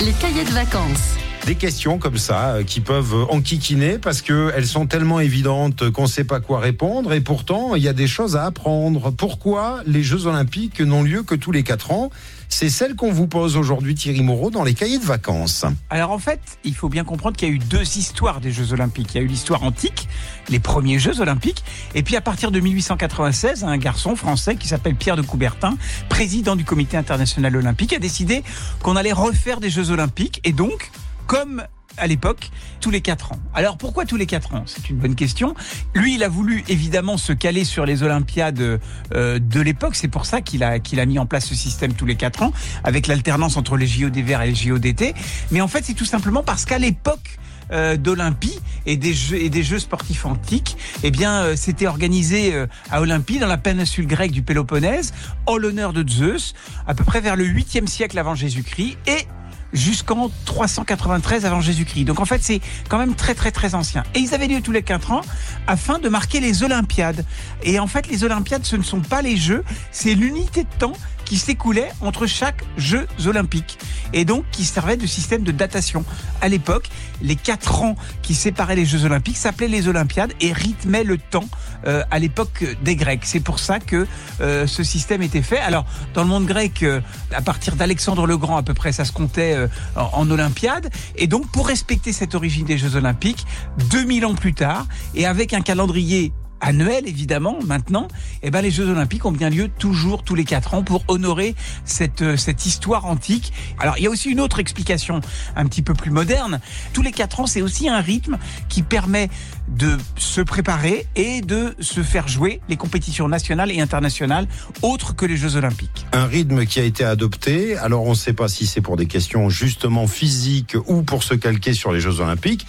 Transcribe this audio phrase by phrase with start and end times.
[0.00, 1.29] Les cahiers de vacances.
[1.46, 6.06] Des questions comme ça euh, qui peuvent enquiquiner parce qu'elles sont tellement évidentes qu'on ne
[6.06, 9.10] sait pas quoi répondre et pourtant il y a des choses à apprendre.
[9.10, 12.10] Pourquoi les Jeux Olympiques n'ont lieu que tous les 4 ans?
[12.52, 15.64] C'est celle qu'on vous pose aujourd'hui, Thierry Moreau, dans les cahiers de vacances.
[15.88, 18.72] Alors en fait, il faut bien comprendre qu'il y a eu deux histoires des Jeux
[18.72, 19.14] Olympiques.
[19.14, 20.08] Il y a eu l'histoire antique,
[20.48, 21.64] les premiers Jeux Olympiques,
[21.94, 25.76] et puis à partir de 1896, un garçon français qui s'appelle Pierre de Coubertin,
[26.08, 28.42] président du Comité international olympique, a décidé
[28.82, 30.90] qu'on allait refaire des Jeux Olympiques, et donc,
[31.30, 31.62] comme
[31.96, 33.38] à l'époque, tous les quatre ans.
[33.54, 34.64] Alors pourquoi tous les quatre ans?
[34.66, 35.54] C'est une bonne question.
[35.94, 38.80] Lui, il a voulu évidemment se caler sur les Olympiades
[39.14, 39.94] euh, de l'époque.
[39.94, 42.42] C'est pour ça qu'il a, qu'il a mis en place ce système tous les quatre
[42.42, 42.50] ans,
[42.82, 45.14] avec l'alternance entre les JO d'hiver et les JO d'été.
[45.52, 47.38] Mais en fait, c'est tout simplement parce qu'à l'époque,
[47.70, 52.52] euh, d'Olympie et des jeux et des jeux sportifs antiques, eh bien, euh, c'était organisé
[52.90, 55.14] à Olympie dans la péninsule grecque du Péloponnèse
[55.46, 56.54] en l'honneur de Zeus,
[56.88, 59.28] à peu près vers le 8e siècle avant Jésus-Christ et
[59.72, 62.04] jusqu'en 393 avant Jésus-Christ.
[62.04, 64.02] Donc en fait, c'est quand même très très très ancien.
[64.14, 65.22] Et ils avaient lieu tous les 4 ans
[65.66, 67.24] afin de marquer les Olympiades.
[67.62, 70.94] Et en fait, les Olympiades, ce ne sont pas les Jeux, c'est l'unité de temps
[71.30, 73.78] qui s'écoulait entre chaque Jeux olympique
[74.12, 76.04] et donc qui servait de système de datation.
[76.40, 76.90] À l'époque,
[77.22, 81.48] les quatre ans qui séparaient les Jeux olympiques s'appelaient les Olympiades et rythmaient le temps
[81.86, 83.22] euh, à l'époque des Grecs.
[83.24, 84.06] C'est pour ça que
[84.40, 85.58] euh, ce système était fait.
[85.58, 87.00] Alors, dans le monde grec, euh,
[87.34, 90.90] à partir d'Alexandre le Grand, à peu près, ça se comptait euh, en, en Olympiade.
[91.16, 93.46] Et donc, pour respecter cette origine des Jeux olympiques,
[93.90, 98.08] 2000 ans plus tard, et avec un calendrier annuel évidemment maintenant
[98.42, 101.54] eh ben les Jeux Olympiques ont bien lieu toujours tous les quatre ans pour honorer
[101.84, 103.52] cette euh, cette histoire antique.
[103.78, 105.20] Alors il y a aussi une autre explication
[105.56, 106.60] un petit peu plus moderne.
[106.92, 109.28] Tous les quatre ans c'est aussi un rythme qui permet
[109.68, 114.48] de se préparer et de se faire jouer les compétitions nationales et internationales
[114.82, 116.06] autres que les Jeux Olympiques.
[116.12, 119.06] Un rythme qui a été adopté, alors on ne sait pas si c'est pour des
[119.06, 122.66] questions justement physiques ou pour se calquer sur les Jeux Olympiques,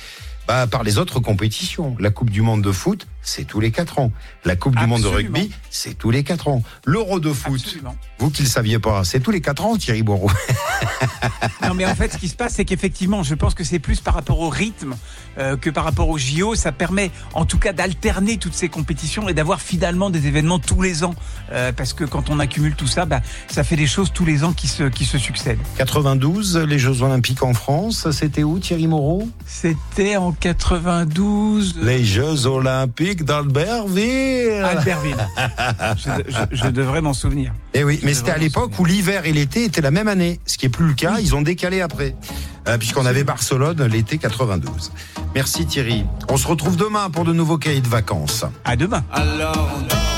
[0.51, 1.95] bah, par les autres compétitions.
[1.97, 4.11] La Coupe du Monde de foot, c'est tous les 4 ans.
[4.43, 6.61] La Coupe du Monde de rugby, c'est tous les 4 ans.
[6.85, 7.95] L'Euro de foot, Absolument.
[8.19, 10.29] vous qui ne le saviez pas, c'est tous les 4 ans, Thierry Bourreau.
[11.63, 14.01] Non, mais en fait, ce qui se passe, c'est qu'effectivement, je pense que c'est plus
[14.01, 14.95] par rapport au rythme
[15.37, 16.55] euh, que par rapport au JO.
[16.55, 20.81] Ça permet, en tout cas, d'alterner toutes ces compétitions et d'avoir finalement des événements tous
[20.81, 21.15] les ans.
[21.51, 24.43] Euh, parce que quand on accumule tout ça, bah, ça fait des choses tous les
[24.43, 25.59] ans qui se, qui se succèdent.
[25.77, 29.29] 92, les Jeux Olympiques en France, c'était où, Thierry Moreau?
[29.45, 31.75] C'était en 92.
[31.83, 34.63] Les Jeux Olympiques d'Albertville.
[34.63, 35.15] Albertville.
[35.97, 37.53] je, je- je devrais m'en souvenir.
[37.73, 40.57] Eh oui, mais c'était à l'époque où l'hiver et l'été étaient la même année, ce
[40.57, 41.17] qui est plus le cas.
[41.21, 42.15] Ils ont décalé après,
[42.67, 44.91] Euh, puisqu'on avait Barcelone l'été 92.
[45.35, 46.05] Merci Thierry.
[46.29, 48.43] On se retrouve demain pour de nouveaux cahiers de vacances.
[48.65, 49.03] À demain.
[49.11, 50.10] Alors on